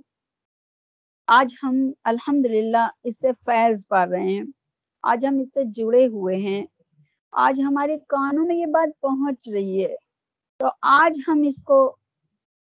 [1.34, 2.46] آج ہم الحمد
[3.04, 4.44] اس سے فیض پا رہے ہیں۔
[5.04, 6.66] آج ہم اس سے جڑے ہوئے ہیں۔
[7.32, 9.96] آج ہمارے کانوں میں یہ بات پہنچ رہی ہے۔
[10.60, 11.96] تو آج ہم اس کو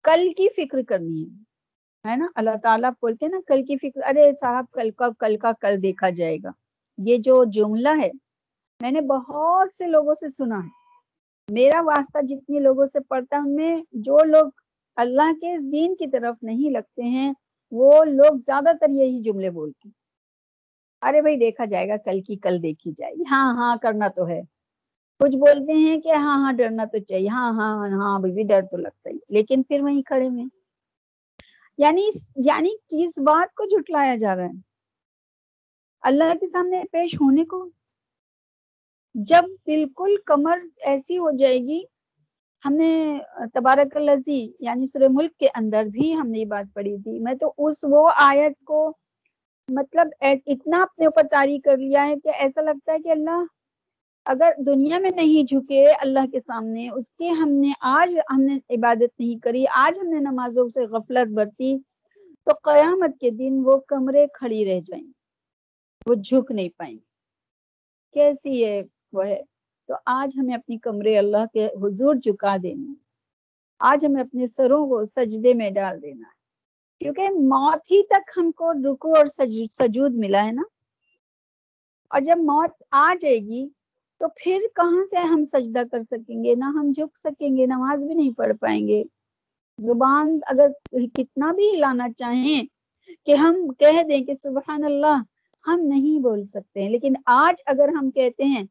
[0.04, 1.44] کل کی فکر کرنی ہے۔
[2.12, 5.38] ہے نا؟ اللہ تعالیٰ بولتے ہیں نا، کل کی فکر۔ ارے صاحب، کل کا کل
[5.38, 6.50] کا کل دیکھا جائے گا۔
[6.98, 8.12] یہ جو جملہ ہے،
[8.82, 10.70] میں نے بہت سے لوگوں سے سنا ہے۔
[11.52, 14.52] میرا واسطہ جتنے لوگوں سے پڑتا ہے ان میں جو لوگ
[14.96, 17.34] اللہ کے اس دین کی طرف نہیں لگتے ہیں
[17.74, 19.90] وہ لوگ زیادہ تر یہی جملے بولتے
[21.02, 24.28] ارے بھائی، دیکھا جائے گا، کل کی کل دیکھی جائے گی۔ ہاں ہاں کرنا تو
[24.28, 24.42] ہے۔
[25.20, 28.78] کچھ بولتے ہیں کہ ہاں ہاں ڈرنا تو چاہیے۔ ہاں ہاں ہاں بھی ڈر تو
[28.78, 30.46] لگتا ہی۔ لیکن پھر وہیں کھڑے میں
[31.80, 32.10] یعنی
[32.46, 34.62] یعنی کس بات کو جھٹلایا جا رہا ہے؟
[36.04, 37.66] اللہ کے سامنے پیش ہونے کو؟
[39.16, 41.82] جب بالکل کمر ایسی ہو جائے گی
[42.64, 43.20] ہم نے،
[43.54, 47.34] تبارک الزی یعنی سورہ ملک کے اندر بھی ہم نے یہ بات پڑھی تھی۔ میں
[47.34, 48.92] تو اس وہ آیت کو
[49.70, 53.44] مطلب اتنا اپنے اوپر تاریخ کر لیا ہے کہ ایسا لگتا ہے کہ اللہ
[54.26, 58.58] اگر دنیا میں نہیں جھکے اللہ کے سامنے، اس کے ہم نے آج ہم نے
[58.70, 61.78] عبادت نہیں کری، آج ہم نے نمازوں سے غفلت برتی،
[62.48, 65.06] تو قیامت کے دن وہ کمرے کھڑی رہ جائیں،
[66.06, 66.98] وہ جھک نہیں پائیں۔
[68.16, 68.82] کیسی ہے
[69.14, 69.42] وہ ہے؟
[69.88, 72.94] تو آج ہمیں اپنی کمرے اللہ کے حضور جھکا دینا
[73.80, 76.44] آج ہمیں اپنے سروں کو سجدے میں ڈال دینا ہے۔
[77.00, 79.26] کیونکہ موت ہی تک ہم کو رکو اور
[79.72, 80.64] سجود ملا ہے نا۔
[82.10, 83.70] اور جب موت آ جائے گی
[84.20, 88.06] تو پھر کہاں سے ہم سجدہ کر سکیں گے؟ نہ ہم جھک سکیں گے، نماز
[88.06, 89.04] بھی نہیں پڑھ پائیں گے۔
[89.78, 90.68] زبان اگر
[91.14, 92.64] کتنا بھی ہلانا چاہیں
[93.26, 95.22] کہ ہم کہہ دیں کہ سبحان اللہ،
[95.68, 98.64] ہم نہیں بول سکتے۔ ہیں لیکن آج اگر ہم کہتے ہیں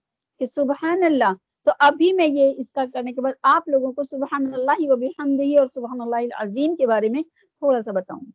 [0.43, 1.33] کہ سبحان اللہ،
[1.67, 4.97] تو ابھی میں یہ اس کا کرنے کے بعد آپ لوگوں کو سبحان اللہ و
[4.99, 8.27] بحمدہ اور سبحان اللہ العظیم کے بارے میں تھوڑا سا بتاؤں۔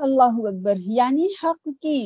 [0.00, 2.00] اللہ اکبر یعنی حق کی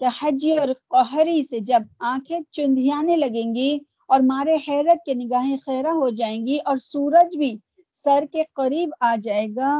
[0.00, 3.70] تحجی اور قہری سے جب آنکھیں چندیانے لگیں گی
[4.06, 7.56] اور مارے حیرت کے نگاہیں خیرہ ہو جائیں گی اور سورج بھی
[7.94, 9.72] سر کے قریب آ جائے گا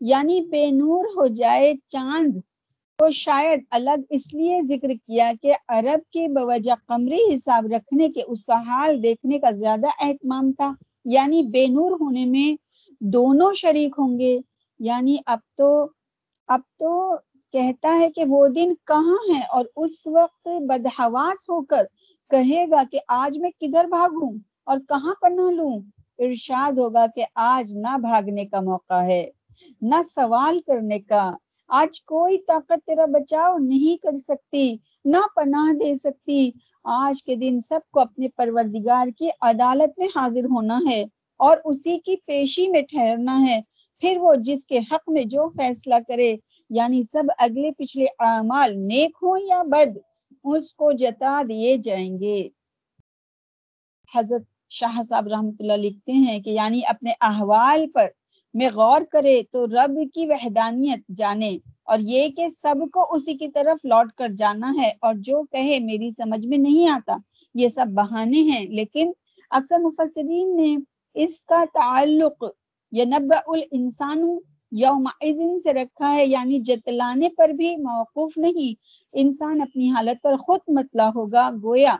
[0.00, 2.36] یعنی بے نور ہو جائے چاند
[2.98, 8.22] تو شاید الگ اس لیے ذکر کیا کہ عرب کے بوجہ قمری حساب رکھنے کے
[8.26, 10.72] اس کا حال دیکھنے کا زیادہ اہتمام تھا۔
[11.04, 12.48] یعنی بے نور ہونے میں
[13.00, 14.38] دونوں شریک ہوں گے۔
[14.80, 15.68] یعنی اب تو
[16.48, 16.90] اب تو
[17.52, 21.84] کہتا ہے کہ وہ دن کہاں ہے اور اس وقت بدحواس ہو کر
[22.30, 24.30] کہے گا کہ آج میں کدھر بھاگوں
[24.64, 25.78] اور کہاں پناہ لوں۔
[26.18, 29.24] ارشاد ہوگا کہ آج نہ بھاگنے کا موقع ہے۔
[29.82, 31.30] نہ سوال کرنے کا۔
[31.68, 36.50] آج کوئی طاقت تیرا بچاؤ نہیں کر سکتی، نہ پناہ دے سکتی۔
[36.84, 41.04] آج کے دن سب کو اپنے پروردگار کی عدالت میں حاضر ہونا ہے
[41.40, 43.60] اور اسی کی پیشی میں ٹھہرنا ہے۔
[44.02, 46.36] پھر وہ جس کے حق میں جو فیصلہ کرے
[46.70, 49.96] یعنی سب اگلے پچھلے اعمال نیک ہو یا بد،
[50.44, 52.48] اس کو جتا دیے جائیں گے۔
[54.14, 58.06] حضرت شاہ صاحب رحمۃ اللہ لکھتے ہیں کہ یعنی اپنے احوال پر
[58.54, 63.48] میں غور کرے تو رب کی وحدانیت جانے اور یہ کہ سب کو اسی کی
[63.48, 67.16] طرف لوٹ کر جانا ہے اور جو کہے میری سمجھ میں نہیں آتا۔
[67.54, 69.10] یہ سب بہانے ہیں، لیکن
[69.50, 70.74] اکثر مفسرین نے
[71.16, 72.44] اس کا تعلق
[72.92, 74.26] ینبع الانسان
[74.72, 75.06] یوم
[75.58, 78.74] سے رکھا ہے یعنی جتلانے پر بھی موقف نہیں۔
[79.12, 81.96] انسان اپنی حالت پر خود مطلع ہوگا، گویا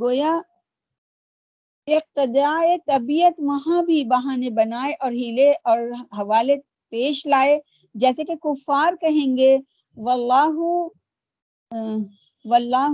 [0.00, 0.38] گویا
[1.88, 5.78] اقتداء طبیعت وہاں بھی بہانے بنائے اور ہیلے اور
[6.18, 6.56] حوالے
[6.92, 7.58] پیش لائے۔
[7.94, 9.56] جیسے کہ کفار کہیں گے،
[9.96, 10.58] واللہ
[12.44, 12.88] واللہ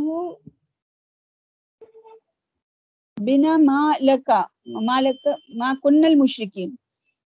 [3.16, 4.42] بنا ما لکا
[4.86, 6.74] ما لکا ما کن المشرکین۔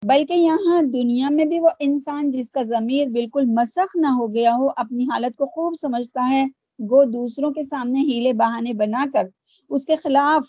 [0.04, 4.56] بلکہ یہاں دنیا میں بھی وہ انسان جس کا ضمیر بالکل مسخ نہ ہو گیا
[4.56, 6.43] ہو، اپنی حالت کو خوب سمجھتا ہے،
[6.89, 9.28] وہ دوسروں کے سامنے ہیلے بہانے بنا کر۔
[9.69, 10.43] اس کے خلاف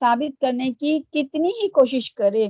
[0.00, 2.48] ثابت کرنے کی کتنی ہی کوشش کرے۔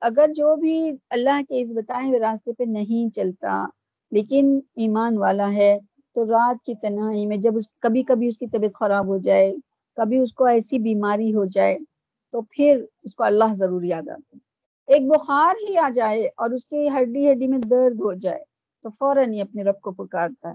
[0.00, 0.78] اگر جو بھی
[1.10, 3.64] اللہ کے اس بتائے ہوئے راستے پہ نہیں چلتا،
[4.12, 5.78] لیکن ایمان والا ہے،
[6.16, 9.52] تو رات کی تنہائی میں جب اس، کبھی کبھی اس کی طبیعت خراب ہو جائے،
[9.96, 11.78] کبھی اس کو ایسی بیماری ہو جائے،
[12.34, 14.36] تو پھر اس کو اللہ ضرور یاد آتا
[14.88, 18.42] ایک بخار ہی آ جائے اور اس کی ہڈی ہڈی میں درد ہو جائے،
[18.84, 20.50] تو فوراً ہی اپنے رب کو پکارتا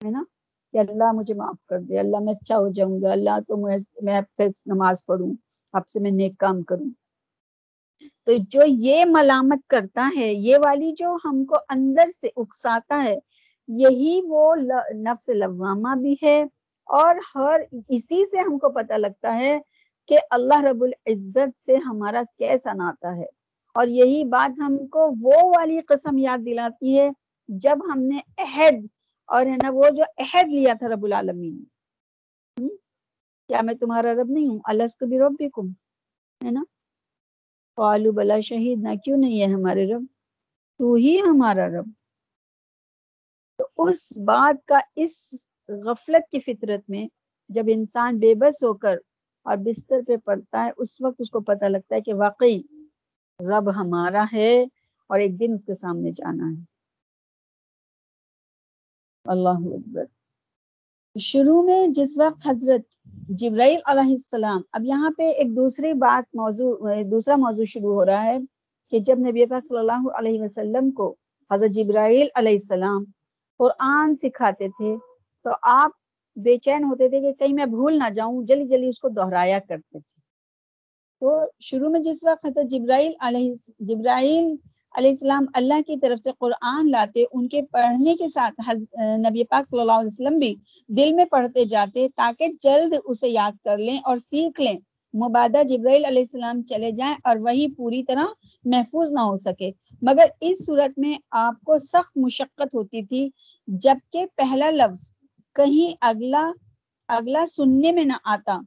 [0.00, 0.22] ہے نا؟
[0.72, 3.56] کہ اللہ مجھے معاف کر دے، اللہ میں اچھا ہو جاؤں گا، اللہ تو
[4.02, 5.32] میں اب سے نماز پڑھوں
[5.72, 6.90] اب سے میں نیک کام کروں۔
[8.26, 13.18] تو جو یہ ملامت کرتا ہے، یہ والی جو ہم کو اندر سے اکساتا ہے،
[13.68, 14.54] یہی وہ
[14.94, 16.42] نفس لوامہ بھی ہے۔
[16.84, 19.60] اور ہر، اسی سے ہم کو پتہ لگتا ہے
[20.08, 23.26] کہ اللہ رب العزت سے ہمارا کیسا ناتا ہے۔
[23.74, 27.10] اور یہی بات ہم کو وہ والی قسم یاد دلاتی ہے
[27.48, 28.86] جب ہم نے عہد
[29.30, 31.64] اور ہے نا وہ جو عہد لیا تھا رب العالمین
[32.60, 32.68] نے۔
[33.48, 35.68] کیا میں تمہارا رب نہیں ہوں؟ اللہ تو بھی رب بھی کم
[36.44, 36.64] ہے نا؟
[37.76, 40.04] قالو بلا شہید نہ کیوں نہیں ہے ہمارے رب؟
[40.78, 41.90] تو ہی ہمارا رب۔
[43.58, 45.34] تو اس بات کا، اس
[45.68, 47.08] غفلت کی فطرت میں
[47.48, 48.96] جب انسان بے بس ہو کر
[49.42, 52.62] اور بستر پہ پڑتا ہے، اس وقت اس کو پتہ لگتا ہے کہ واقعی
[53.40, 54.62] رب ہمارا ہے
[55.06, 56.69] اور ایک دن اس کے سامنے جانا ہے۔
[59.24, 60.04] اللہ اکبر
[61.16, 62.82] شروع میں جس وقت حضرت
[63.28, 66.74] جبرائیل علیہ السلام، اب یہاں پہ ایک دوسری بات موضوع،
[67.10, 68.38] دوسرا موضوع شروع ہو رہا ہے
[68.90, 71.14] کہ جب نبی پاک صلی اللہ علیہ وسلم کو
[71.50, 73.04] حضرت جبرائیل علیہ السلام
[73.60, 74.96] قرآن سکھاتے تھے،
[75.44, 75.90] تو آپ
[76.36, 79.58] بے چین ہوتے تھے کہ کہیں میں بھول نہ جاؤں، جلدی جلدی اس کو دہرایا
[79.58, 80.20] کرتے تھے۔
[81.22, 84.54] تو شروع میں جس وقت حضرت جبرائیل علیہ، جبرائیل
[84.94, 88.60] علیہ السلام اللہ کی طرف سے قرآن لاتے، ان کے پڑھنے کے ساتھ
[89.26, 90.54] نبی پاک صلی اللہ علیہ وسلم بھی
[90.88, 94.78] دل میں پڑھتے جاتے تاکہ جلد اسے یاد کر لیں اور سیکھ لیں۔
[95.14, 98.26] مبادہ جبرائیل علیہ السلام چلے جائیں اور وہی پوری طرح
[98.64, 99.70] محفوظ نہ ہو سکے۔
[100.02, 103.28] مگر اس صورت میں آپ کو سخت مشقت ہوتی تھی،
[103.68, 105.10] جبکہ پہلا لفظ
[105.56, 106.50] کہیں اگلا
[107.08, 108.58] اگلا سننے میں نہ آتا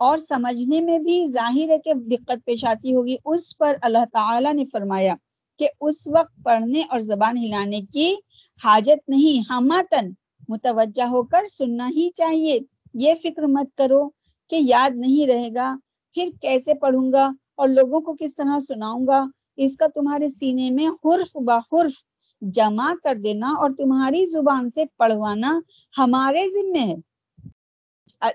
[0.00, 4.52] اور سمجھنے میں بھی ظاہر ہے کہ دقت پیش آتی ہوگی۔ اس پر اللہ تعالی
[4.52, 5.14] نے فرمایا
[5.58, 8.14] کہ اس وقت پڑھنے اور زبان ہلانے کی
[8.64, 10.10] حاجت نہیں ہماتن
[10.48, 12.58] متوجہ ہو کر سننا ہی چاہیے۔
[12.94, 14.08] یہ فکر مت کرو
[14.50, 15.74] کہ یاد نہیں رہے گا۔
[16.16, 19.24] پھر کیسے پڑھوں گا اور لوگوں کو کس طرح سناؤں گا؟
[19.56, 21.92] اس کا تمہارے سینے میں حرف بحرف
[22.42, 25.58] جمع کر دینا اور تمہاری زبان سے پڑھوانا
[25.98, 26.94] ہمارے ذمے ہے۔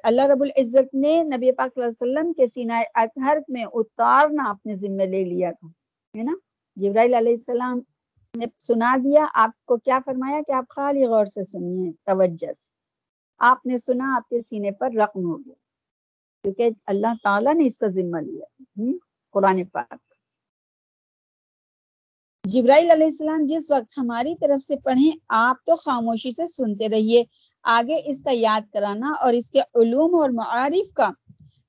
[0.03, 4.49] اللہ رب العزت نے نبی پاک صلی اللہ علیہ وسلم کے سینہ اطہر میں اتارنا
[4.49, 5.67] اپنے ذمے لے لیا تھا،
[6.13, 6.35] ہے نا؟
[6.75, 7.79] جبرائیل علیہ السلام
[8.37, 12.69] نے سنا دیا، آپ کو کیا فرمایا کہ آپ خالی غور سے سنیے، توجہ سے۔
[13.39, 15.53] آپ نے سنا، آپ کے سینے پر رقم ہو گیا۔
[16.43, 18.45] کیونکہ اللہ تعالیٰ نے اس کا ذمہ لیا۔
[19.31, 19.93] قرآن پاک۔
[22.43, 27.23] جبرائیل علیہ السلام جس وقت ہماری طرف سے پڑھیں، آپ تو خاموشی سے سنتے رہیے۔
[27.63, 31.09] آگے اس کا یاد کرانا اور اس کے علوم اور معارف کا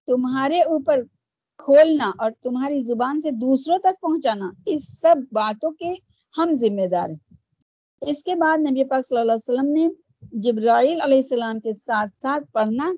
[0.07, 1.03] تمہارے اوپر
[1.59, 5.95] کھولنا اور تمہاری زبان سے دوسروں تک پہنچانا، اس سب باتوں کے
[6.39, 7.37] ہم ذمہ دار ہیں۔
[8.01, 9.89] اس کے بعد نبی پاک صلی اللہ علیہ وسلم نے
[10.33, 12.93] جبرائیل علیہ السلام کے ساتھ ساتھ پڑھنا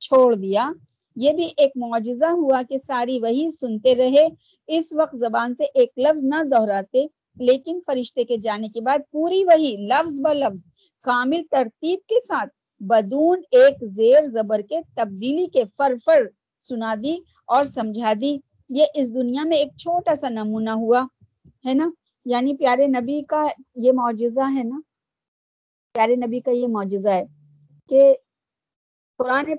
[0.00, 0.70] چھوڑ دیا۔
[1.16, 4.26] یہ بھی ایک معجزہ ہوا کہ ساری وہی سنتے رہے،
[4.68, 9.44] اس وقت زبان سے ایک لفظ نہ دہراتے، لیکن فرشتے کے جانے کے بعد پوری
[9.44, 10.68] وہی لفظ ب لفظ،
[11.04, 12.48] کامل ترتیب کے ساتھ
[12.80, 16.22] بدون ایک زیر زبر کے تبدیلی کے فر فر
[16.60, 17.16] سنا دی۔
[17.46, 18.38] اور سمجھا دی،
[18.70, 21.06] یہ اس دنیا میں ایک چھوٹا سا نمونہ ہوا،
[21.66, 21.90] ہے نا؟
[22.24, 24.80] یعنی پیارے نبی کا یہ معجزہ ہے نا؟
[25.92, 27.24] پیارے نبی کا یہ معجزہ ہے
[27.90, 28.14] کہ
[29.18, 29.54] قرآن